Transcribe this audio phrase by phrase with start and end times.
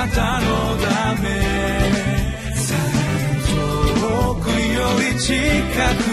[0.00, 0.46] なたの
[0.78, 1.28] ため。
[4.00, 5.34] 遠くより近
[6.04, 6.09] く。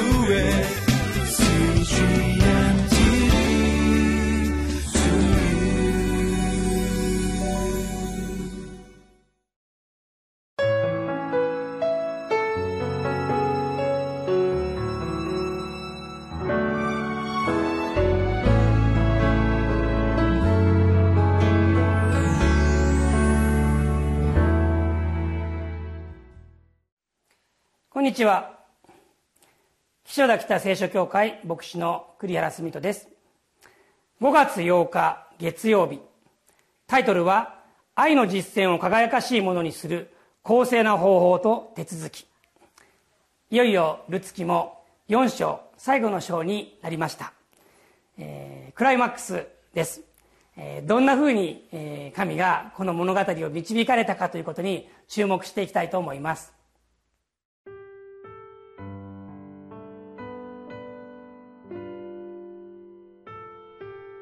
[28.07, 28.57] にちは。
[30.05, 33.09] 岸田北聖書協会牧師の栗原澄人です。
[34.21, 35.99] 5月8日月曜日。
[36.87, 37.59] タイトルは
[37.95, 42.25] 「愛の実践を輝かしいものにする公正な方法と手続き」
[43.51, 47.33] いよいよルツキも4章最後の章になりました、
[48.17, 50.01] えー、クライマックスです、
[50.55, 56.56] えー、どんなふうに、えー、神がこの物語を導かれたかということに注目していきたいと思います。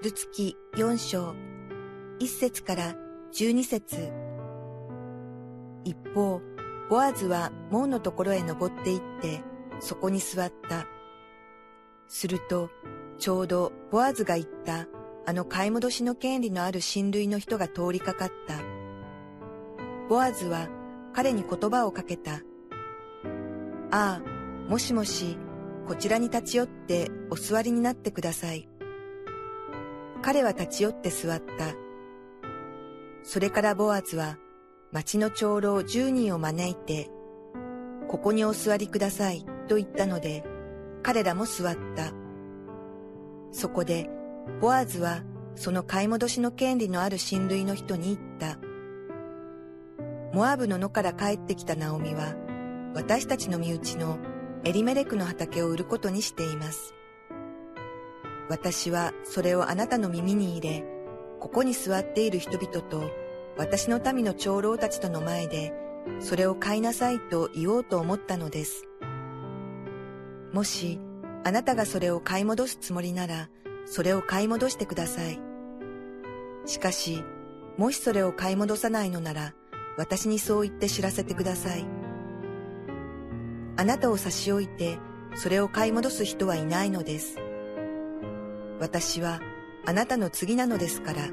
[0.06, 1.34] ルツキ4章、
[2.20, 2.95] 1節から
[3.34, 4.12] 12節
[5.84, 6.42] 一方、
[6.92, 9.42] ボアズは門のところへ登って行って、
[9.80, 10.86] そこに座った。
[12.08, 12.70] すると、
[13.17, 14.86] ちょうどボアズが言った
[15.25, 18.59] あの買い戻しの権利のある親類の人が通りかかった。
[20.08, 20.69] ボアズは
[21.14, 22.42] 彼に言葉をかけた。
[23.90, 25.36] ああ、もしもし、
[25.88, 28.69] こちらに立ち寄ってお座りになってください。
[30.26, 31.76] 彼は立ち寄って座った。
[33.22, 34.40] それからボアズは
[34.92, 37.12] 町の長老十人を招いて、
[38.08, 40.44] ここにお座りくださいと言ったので、
[41.03, 42.12] 彼らも座った。
[43.52, 44.09] そこで、
[44.59, 45.22] ボアズは
[45.53, 48.58] その買い戻しの権利のある親類の人に言った。
[50.34, 52.34] モアブの野から帰ってきたナオミは、
[52.96, 54.18] 私たちの身内の
[54.64, 56.94] エリメレクの畑を売ることにしています。
[58.50, 60.83] 私はそれをあなたの耳に入れ、
[61.39, 63.09] ここに座っている人々と
[63.57, 65.73] 私の民の長老たちとの前で、
[66.19, 68.85] それを買いなさいと言おうと思ったのです。
[70.51, 71.00] もし、
[71.44, 73.50] あなたがそれを買い戻すつもりなら、
[73.85, 75.39] それを買い戻してください。
[76.66, 77.23] しかし、
[77.78, 79.53] もしそれを買い戻さないのなら、
[79.97, 81.85] 私にそう言って知らせてください。
[83.78, 84.97] あなたを差し置いて、
[85.35, 87.38] それを買い戻す人はいないのです。
[88.80, 89.40] 私は
[89.86, 91.30] あなたの次なのですから。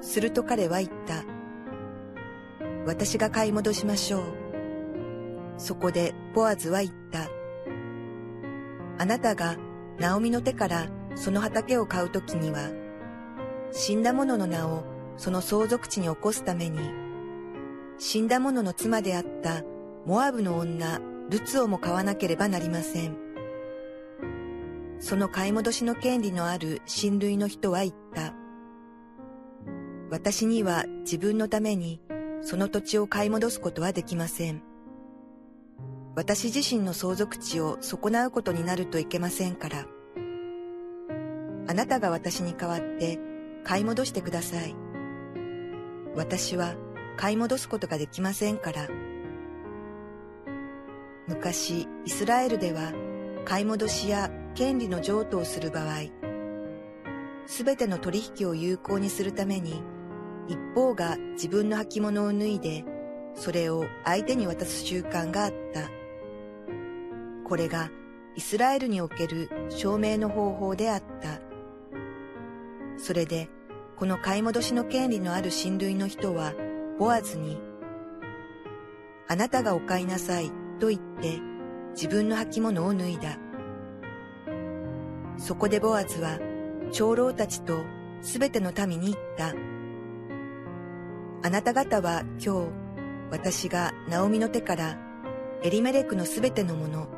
[0.00, 1.24] すると彼は言った。
[2.86, 4.22] 私が買い戻しましょう。
[5.58, 7.28] そこでボアズは言った。
[8.98, 9.56] あなたが
[9.98, 12.70] ナオミの手からその畑を買うときには、
[13.70, 14.84] 死んだ者の名を
[15.16, 16.78] その相続地に起こすために、
[17.98, 19.62] 死んだ者の妻であった
[20.06, 23.29] モアブの女ルツをも買わなければなりません。
[25.00, 28.34] その買い戻しの権利のある親類の人は言った。
[30.10, 32.02] 私には自分のために
[32.42, 34.62] その土地を買い戻すことはできません。
[36.14, 39.86] 私自身の相続地を損なうことになるといけませんから。
[41.66, 43.18] あなたが私に代わって
[43.64, 44.74] 買い戻してください。
[46.14, 46.74] 私は
[47.16, 48.88] 買い戻すことができませんから。
[51.28, 52.92] 昔、イスラエルでは
[53.44, 56.10] 買い戻しや権利の譲渡をする場合、
[57.46, 59.82] すべての取引を有効にするために、
[60.48, 62.84] 一方が自分の履物を脱いで、
[63.34, 65.88] それを相手に渡す習慣があった。
[67.48, 67.90] これが
[68.36, 71.40] イスラエルにおける証明の方法であった。
[72.96, 73.48] それで、
[73.96, 76.54] この買い戻しの権利のある親類の人は、
[76.98, 77.58] ボアズに、
[79.26, 81.40] あなたがお買いなさいと言って、
[81.92, 83.49] 自分の履物を脱いだ。
[85.40, 86.38] そこでボアズは
[86.92, 87.82] 長老たちと
[88.20, 89.54] すべての民に言った。
[91.42, 92.70] あなた方は今日
[93.30, 94.98] 私がナオミの手から
[95.62, 97.08] エリメレクのすべてのもの、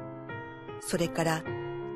[0.81, 1.43] それから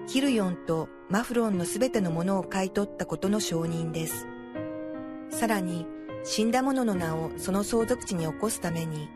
[0.09, 4.27] キルヨンとマフロンのすべてのものを買い取ったことの承認です。
[5.31, 5.87] さらに
[6.25, 9.09] 死んだ者の名をその相続地に起こすために、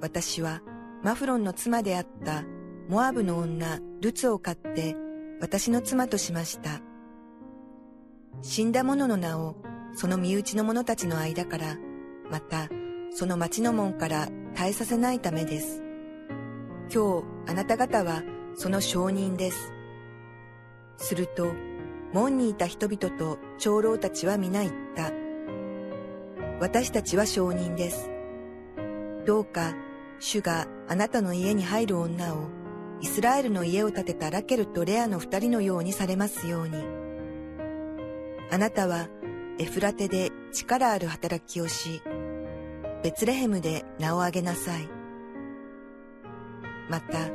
[0.00, 0.62] 私は
[1.02, 2.44] マフロンの妻であった
[2.88, 4.96] モアブの女ルツを買って
[5.40, 6.80] 私の妻としました。
[8.42, 9.56] 死んだ者の名を
[9.94, 11.76] その身内の者たちの間から、
[12.30, 12.68] また
[13.10, 15.82] その町の門から絶えさせないためです。
[16.92, 18.22] 今日あなた方は
[18.54, 19.72] その証人です。
[20.96, 21.52] すると、
[22.12, 25.12] 門にいた人々と長老たちは皆言った。
[26.60, 28.10] 私たちは証人です。
[29.24, 29.74] どうか、
[30.18, 32.48] 主があなたの家に入る女を、
[33.00, 36.84] イスラエルの家を建てたラケルとレアの二人のようにされますように。
[38.50, 39.08] あなたは、
[39.58, 42.02] エフラテで力ある働きをし、
[43.02, 44.88] ベツレヘムで名を挙げなさい。
[46.88, 47.28] また、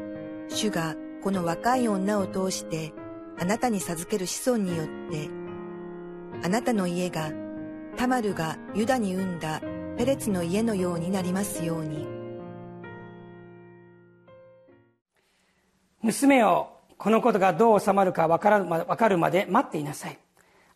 [0.49, 2.93] 主がこの若い女を通して、
[3.39, 5.29] あなたに授ける子孫によって、
[6.43, 7.31] あなたの家が
[7.95, 9.61] タマルがユダに産んだ
[9.97, 12.22] ペレツの家のようになりますように。
[16.03, 20.19] 娘よこのことがどう収まるか分かるまで待っていなさい。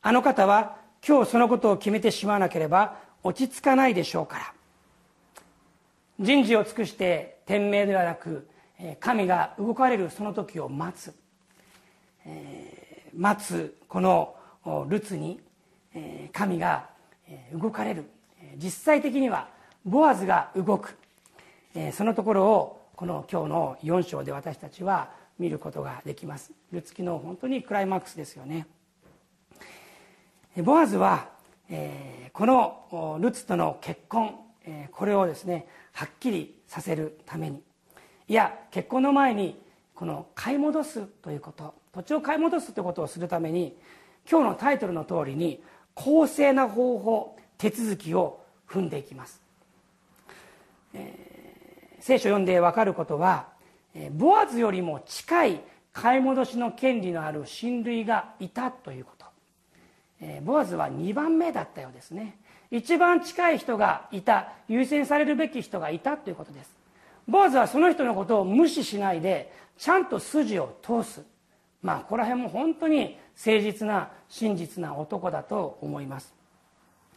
[0.02, 4.54] あの方は今日そのことを決めてしまわなければ落ち着かないでしょうから。
[6.20, 8.48] 人事を尽くして天命ではなく
[9.02, 11.14] 神が動かれるその時を待つ、
[12.26, 14.36] えー待つこの
[14.88, 15.42] ルツに
[16.32, 16.88] 神が
[17.52, 18.06] 動かれる。
[18.56, 19.50] 実際的には
[19.84, 20.98] ボアズが動く。
[21.92, 26.52] そのところをこの今日の4章で私たちは見ることができます。
[26.72, 28.66] ルツキの本当にクライマックスですよね。
[30.64, 31.30] ボアズは、
[31.70, 34.36] えーこのルツとの結婚、
[34.66, 37.62] えーこれをですねはっきりさせるために。
[38.28, 39.62] いや結婚の前に
[39.94, 43.78] この買い戻すということ土地を買い戻すということをするために
[44.28, 45.62] 今日のタイトルの通りに
[45.94, 49.40] 公正な方法手続きを踏んでいきます、
[50.96, 51.37] えー
[52.00, 53.48] 聖書を読んで分かることは
[54.12, 55.62] ボアズよりも近い
[55.94, 59.26] 買い戻しの権利のある親類がいたということ。
[60.44, 62.38] ボアズは2番目だったようですね。
[62.70, 66.70] 一番近い人がいた優先されるべき人がいたということです。
[67.28, 71.24] ボアズはその人のことを無視しないでちゃんと筋を通す。
[71.82, 76.34] まあここら辺も本当に誠実な真実な男だと思います。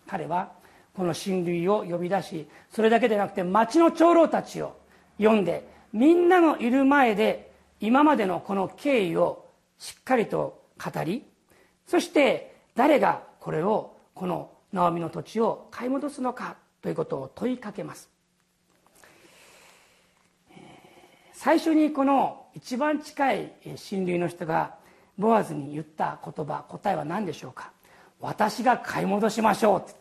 [0.06, 0.52] 彼は
[1.00, 4.76] この親類を呼び出しそれだけでなくて町の長老たちを
[5.18, 9.46] 呼んでみんなのいる前で今までのこの経緯を
[9.78, 11.24] しっかりと語り
[11.86, 18.10] そして誰がこれをこのナオミの土地を買い戻すのかということを問いかけます。
[21.32, 24.74] 最初にこの一番近い親類の人が
[25.18, 27.72] ボアズに言った言葉答えは何でしょうか
[28.20, 29.99] 私が買い戻しましょう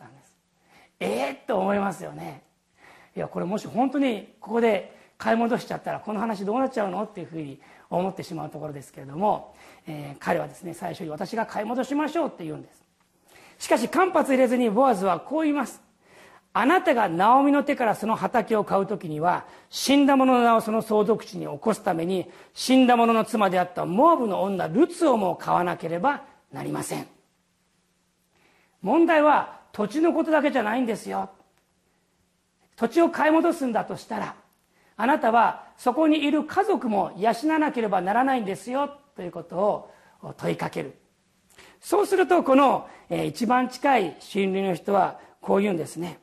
[1.06, 2.44] って言っ、と思いますよね。
[3.16, 7.60] いやこれもし本当にここで買い戻しちゃったらこの話どうなっちゃうのっていうふうに
[7.90, 9.56] 思ってしまうところですけれども、
[9.88, 12.84] えー彼はですね最初に私が買い戻しましょうって言うんです。
[13.60, 15.82] しかし間髪入れずにボアズはこう言います。
[16.52, 27.08] あなたがナオミの手からその畑を買う時には死んだ者の名をその相続地に起こすために死んだ者の妻であったモアブの女ルツをも買わなければなりません。
[28.82, 31.30] 問題は土地のことだけじゃないんですよ。
[32.76, 34.36] 土地を買い戻すんだとしたら
[34.96, 39.58] あなたはそこにいる家族も養わなければならないんですよということ
[40.22, 40.94] を問いかける。
[41.82, 46.20] そうするとこの一番近い親類の人はこう言うんですね。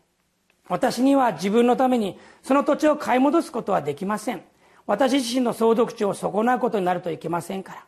[0.69, 4.43] 私には自分のためにその土地を買い戻すことはできません。
[4.87, 7.85] 私自身の相続地を損なうことになるといけませんから。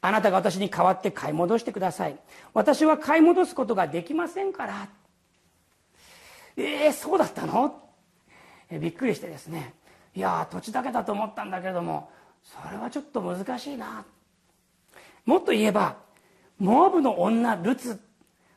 [0.00, 2.16] あなたが私に代わって買い戻してください。
[2.54, 4.88] 私は買い戻すことができませんから。
[6.56, 7.82] えー、そうだったの？
[8.70, 9.74] えびっくりしてですね。
[10.14, 12.10] いや土地だけだと思ったんだけれども
[12.42, 14.04] それはちょっと難しいな。
[15.24, 15.96] もっと言えば
[16.58, 18.00] モアブの女ルツ。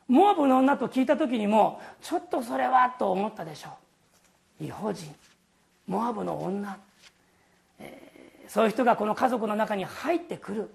[0.08, 3.70] モアブの女と聞いた時にもちょっとそれはと思ったでしょ
[4.60, 4.66] う。
[4.66, 5.14] 違法人。
[5.88, 6.78] モアブの女、
[7.80, 10.70] えーそういう人がこの家族の中に入ってくる。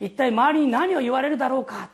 [0.00, 1.90] 一体周りに何を言われるだろうか。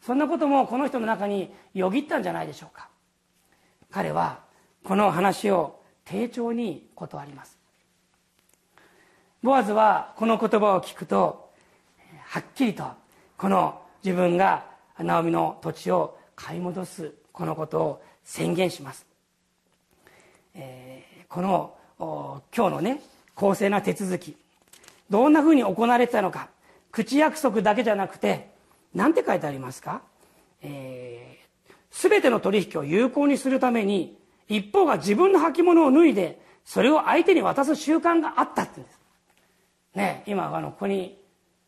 [0.00, 2.88] そんなこともこの人の中によぎったんじゃないでしょうか。
[3.90, 4.40] 彼は
[4.84, 7.58] この話を丁重に断ります。
[9.42, 11.50] ボアズはこの言葉を聞くと
[12.24, 12.84] はっきりと
[13.36, 14.64] この自分が
[14.98, 19.06] ナオミの土地を買い戻すこのことを宣言します、
[20.54, 21.74] えーこの
[22.56, 23.02] 今日のね
[23.34, 24.34] 公正な手続き
[25.10, 26.48] どんなふうに行われてたのか。
[26.98, 28.50] 口約束だけじゃなくて
[28.92, 30.02] 何て書いてありますか、
[30.62, 39.00] えー、全ての取引を有効にするために一方が自分の履物を脱いでそれを相手に渡す習慣があったって言うんです。
[39.94, 41.22] ね今あのここに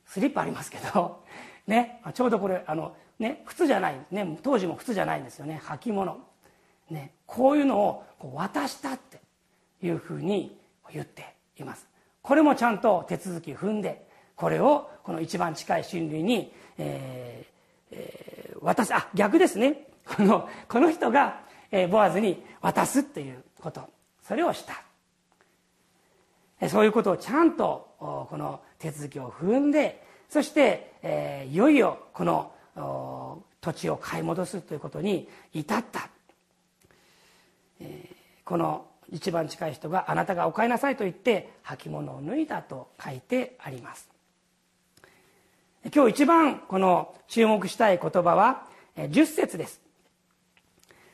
[0.05, 1.23] スリッパありますけど、
[1.69, 6.19] ね、ちょうどこれあの、ね、靴じゃない、ね、当時も靴じゃないんですよね履物、
[6.91, 9.21] ね、こういうのをこう渡したって
[9.81, 10.59] いうふうに
[10.93, 11.87] 言っています。
[12.23, 14.10] これもちゃんと手続き踏んで
[14.41, 18.95] これをこの一番近い親類に、えーえー渡す。
[18.95, 19.87] あ逆ですね。
[20.05, 23.89] このこの人がえボアズに渡すということ。
[24.23, 24.83] それをした。
[26.69, 32.53] そういうことをちゃんとこの手続きを踏んでそして、えいよいよこの
[33.63, 36.11] 土地を買い戻すということに至った、
[37.81, 38.11] え
[38.45, 44.10] この一番近い人が「あなたがお買いなさい」と言って履物を脱いだと書いてあります。
[45.85, 49.81] 今日一番この注目したい言葉は10節です。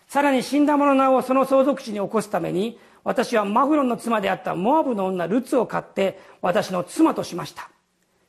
[0.09, 7.71] さらに死んだ者の名をその相続地に起こすために私はマフロンの妻であったモアブの女ルツを買って私の妻としました。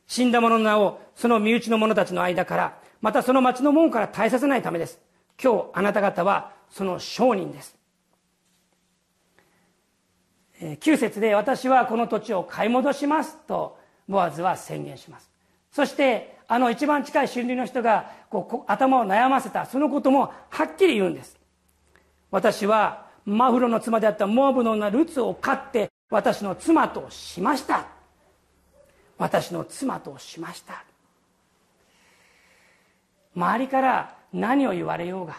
[0.05, 4.99] 死んだ者の名をその身内の者たちの間からまたその町の門から絶えさせないためです。
[5.41, 7.75] 今日あなた方はその商人です。
[10.61, 13.77] 9節で私はこの土地を買い戻しますと
[14.07, 15.29] ボアズは宣言します。
[15.71, 21.37] そしてあの一番近い春流の人がこう頭を悩ませたそのこともはっきり言うんです。
[22.31, 27.87] 私はマフロの妻であったモアブの女ルツを飼って私の妻としました。
[29.17, 30.83] 私の妻としました。
[33.35, 35.37] 周りから何を言われようが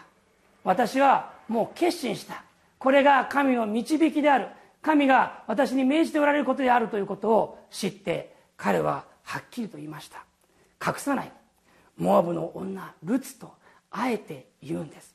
[0.65, 2.45] 私はもう決心した。
[2.79, 4.49] これが神の導きである。
[4.83, 10.25] 神が私に命じておられることであるということを知って彼ははっきりと言いました。
[10.85, 11.33] 隠さない。
[11.99, 13.53] モアブの女ルツと
[13.91, 15.15] あえて言うんです。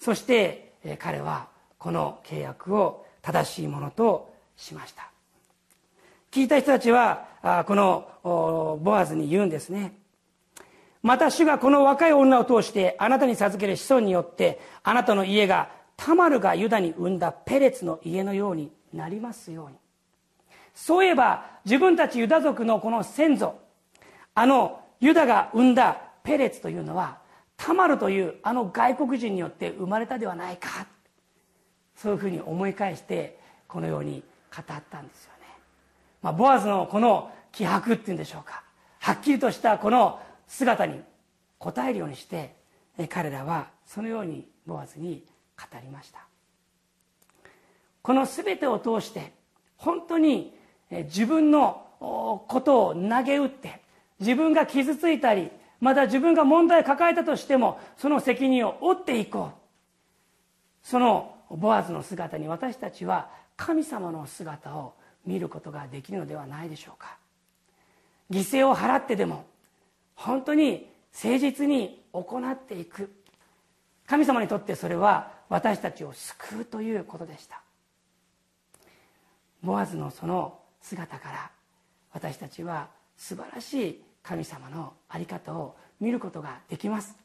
[0.00, 5.10] そして彼はこの契約を正しいものとしました。
[6.30, 7.26] 聞いた人たちは
[7.66, 9.92] このボアズに言うんですね。
[11.02, 19.76] また主がこの若い女を通してあなたに授ける子孫によってあなたの家がタマルがユダに生んだペレツの家のようになりますように。
[20.74, 23.58] そういえば自分たちユダ族のこの先祖
[24.34, 27.18] あのユダが生んだペレツというのは
[27.56, 30.86] タマルというあの外国人によって生まれたではないか
[31.94, 33.38] そういうふうに思い返して
[33.68, 34.22] このように
[34.54, 35.46] 語ったんですよね、
[36.22, 38.64] まあ、ボアズのこの気迫っていうんでしょうか。
[38.98, 41.00] はっきりとしたこの姿に
[41.60, 42.56] 応えるようにして
[43.08, 45.24] 彼らはそのようにボアズに
[45.56, 46.26] 語りました。
[48.02, 49.32] この全てを通して
[49.76, 50.56] 本当に
[51.02, 53.80] 自分のことを投げ打って
[54.20, 60.86] 自分が傷ついたりまた自分が問題を抱えたとしてもその責任を負っていこう。
[60.86, 64.94] そのボアズの姿に私たちは神様の姿を
[65.26, 67.16] 見ることができるのではないでしょうか。
[68.30, 69.44] 犠牲を払ってでも
[70.14, 73.10] 本当に誠実に行っていく。
[74.06, 77.62] 神様にとってそれは私たちを救うということでした。
[79.62, 81.50] ボアズのその姿から
[82.12, 87.16] 私たちは素晴らしい神様の在り方を見ることができます。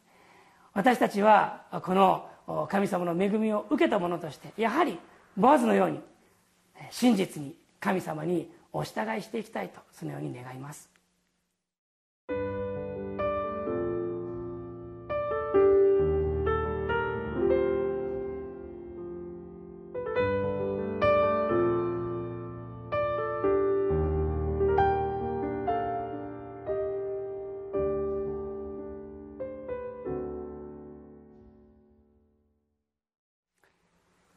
[0.74, 4.98] 私たちはこの神様の恵みを受けた者としてやはり
[5.36, 6.00] ボアズのように
[6.90, 10.90] 真実に神様にお従いしていきたいとそのように願います。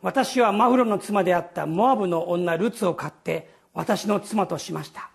[0.03, 5.11] 私はマフロの妻であったモアブの女ルツを買って私の妻としました。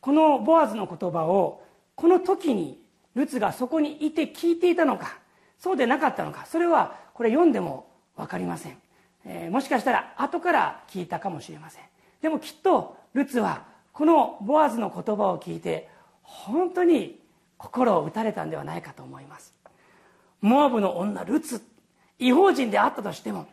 [0.00, 1.64] このボアズの言葉を
[1.96, 2.80] この時に
[3.16, 5.18] ルツがそこにいて聞いていたのか
[5.58, 8.78] そうでなかったのかそれはこれ読んでも分かりません、
[9.24, 11.82] えー、もしかしたら後から聞いたかもしれません。
[12.22, 15.88] でもきっとルツはこのボアズの言葉を聞いて
[16.22, 17.18] 本当に
[17.58, 19.52] 心を打たれたんではないかと思います。
[20.40, 21.60] モアブの女ルツ
[22.18, 23.46] 違法人であったとしても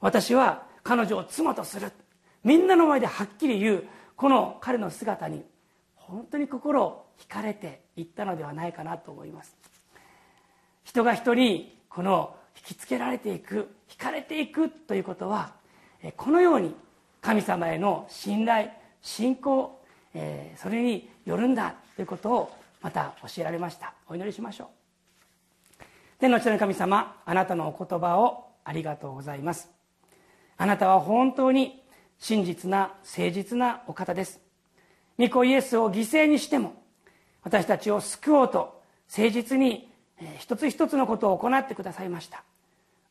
[0.00, 1.92] 私は彼女を妻とする。
[2.44, 3.84] みんなの前ではっきり言う
[4.16, 5.44] この彼の姿に
[5.94, 9.56] 本当に心を惹かれていったのではないかなと思います。
[10.84, 15.52] 人が人にこの引きつけられていく惹かれていくということは
[16.16, 16.74] このように
[17.20, 18.70] 神様への信頼
[19.02, 19.80] 信仰
[20.56, 23.92] それによるんだということをまた教えられました。
[24.08, 24.77] お祈りしましょう。
[26.20, 29.70] 天の地の神様あなたのお言葉をありがとうございます。
[30.56, 31.80] あなたは本当に
[32.18, 34.40] 真実な誠実なお方です。
[35.16, 36.74] 御子イエスを犠牲にしても
[37.44, 38.82] 私たちを救おうと
[39.16, 39.92] 誠実に
[40.40, 42.42] 一つ一つのことを行ってくださいました。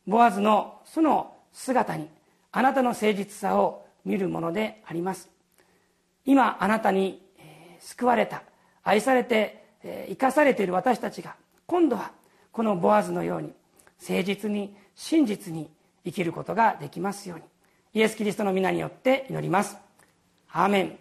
[0.06, 2.10] ボアズのその姿に
[2.52, 5.30] あなたの誠実さを見るものであります。
[6.26, 7.22] 今あなたに
[7.80, 8.42] 救われた
[8.84, 9.64] 愛されて
[10.08, 11.36] 生かされている私たちが
[11.66, 12.17] 今度は
[12.52, 13.52] このボアズのように
[14.00, 15.70] 誠実に真実に
[16.04, 17.44] 生きることができますように。
[17.94, 19.76] イエス・キリストの皆によって祈ります。
[20.50, 20.98] アーメン。